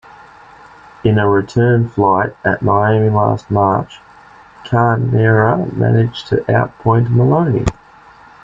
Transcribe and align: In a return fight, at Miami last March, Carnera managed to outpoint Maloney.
In 1.03 1.19
a 1.19 1.29
return 1.29 1.87
fight, 1.87 2.35
at 2.43 2.63
Miami 2.63 3.11
last 3.11 3.51
March, 3.51 3.99
Carnera 4.65 5.71
managed 5.73 6.25
to 6.29 6.37
outpoint 6.49 7.11
Maloney. 7.11 7.65